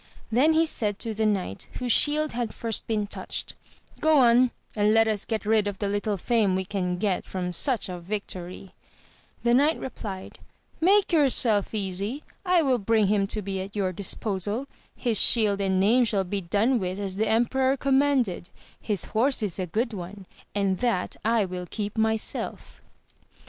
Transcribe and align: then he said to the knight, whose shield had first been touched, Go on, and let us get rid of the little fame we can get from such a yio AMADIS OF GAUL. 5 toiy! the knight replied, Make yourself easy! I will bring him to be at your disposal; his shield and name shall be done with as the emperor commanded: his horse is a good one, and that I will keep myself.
then 0.31 0.53
he 0.53 0.65
said 0.65 0.97
to 0.97 1.13
the 1.13 1.27
knight, 1.27 1.69
whose 1.73 1.91
shield 1.91 2.31
had 2.31 2.55
first 2.55 2.87
been 2.87 3.05
touched, 3.05 3.53
Go 3.99 4.17
on, 4.17 4.49
and 4.75 4.95
let 4.95 5.07
us 5.07 5.25
get 5.25 5.45
rid 5.45 5.67
of 5.67 5.77
the 5.77 5.87
little 5.87 6.17
fame 6.17 6.55
we 6.55 6.65
can 6.65 6.97
get 6.97 7.23
from 7.23 7.53
such 7.53 7.87
a 7.87 7.91
yio 7.91 7.95
AMADIS 7.97 8.03
OF 8.03 8.09
GAUL. 8.09 8.41
5 8.41 8.43
toiy! 8.43 8.71
the 9.43 9.53
knight 9.53 9.79
replied, 9.79 10.39
Make 10.79 11.13
yourself 11.13 11.75
easy! 11.75 12.23
I 12.43 12.63
will 12.63 12.79
bring 12.79 13.05
him 13.09 13.27
to 13.27 13.43
be 13.43 13.61
at 13.61 13.75
your 13.75 13.91
disposal; 13.91 14.65
his 14.95 15.21
shield 15.21 15.61
and 15.61 15.79
name 15.79 16.03
shall 16.03 16.23
be 16.23 16.41
done 16.41 16.79
with 16.79 16.99
as 16.99 17.17
the 17.17 17.27
emperor 17.29 17.77
commanded: 17.77 18.49
his 18.81 19.05
horse 19.05 19.43
is 19.43 19.59
a 19.59 19.67
good 19.67 19.93
one, 19.93 20.25
and 20.55 20.79
that 20.79 21.15
I 21.23 21.45
will 21.45 21.67
keep 21.69 21.95
myself. 21.95 22.81